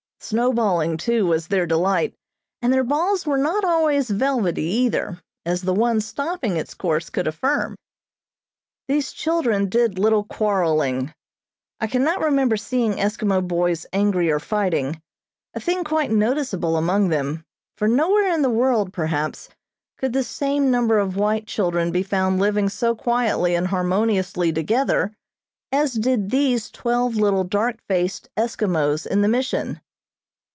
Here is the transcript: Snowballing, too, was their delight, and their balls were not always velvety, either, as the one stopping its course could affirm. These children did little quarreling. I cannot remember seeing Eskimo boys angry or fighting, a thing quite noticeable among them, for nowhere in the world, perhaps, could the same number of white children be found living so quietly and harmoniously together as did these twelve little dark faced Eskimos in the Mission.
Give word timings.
Snowballing, 0.23 0.97
too, 0.97 1.25
was 1.25 1.47
their 1.47 1.65
delight, 1.65 2.13
and 2.61 2.71
their 2.71 2.83
balls 2.83 3.25
were 3.25 3.39
not 3.39 3.65
always 3.65 4.11
velvety, 4.11 4.61
either, 4.61 5.19
as 5.47 5.63
the 5.63 5.73
one 5.73 5.99
stopping 5.99 6.55
its 6.57 6.75
course 6.75 7.09
could 7.09 7.27
affirm. 7.27 7.75
These 8.87 9.13
children 9.13 9.67
did 9.67 9.97
little 9.97 10.23
quarreling. 10.23 11.11
I 11.79 11.87
cannot 11.87 12.21
remember 12.21 12.55
seeing 12.55 12.93
Eskimo 12.93 13.45
boys 13.47 13.87
angry 13.91 14.29
or 14.31 14.39
fighting, 14.39 15.01
a 15.55 15.59
thing 15.59 15.83
quite 15.83 16.11
noticeable 16.11 16.77
among 16.77 17.09
them, 17.09 17.43
for 17.75 17.87
nowhere 17.87 18.31
in 18.31 18.43
the 18.43 18.49
world, 18.51 18.93
perhaps, 18.93 19.49
could 19.97 20.13
the 20.13 20.23
same 20.23 20.69
number 20.69 20.99
of 20.99 21.17
white 21.17 21.47
children 21.47 21.91
be 21.91 22.03
found 22.03 22.39
living 22.39 22.69
so 22.69 22.93
quietly 22.95 23.55
and 23.55 23.67
harmoniously 23.67 24.53
together 24.53 25.15
as 25.71 25.95
did 25.95 26.29
these 26.29 26.69
twelve 26.69 27.15
little 27.15 27.43
dark 27.43 27.81
faced 27.87 28.29
Eskimos 28.37 29.07
in 29.07 29.21
the 29.23 29.27
Mission. 29.27 29.81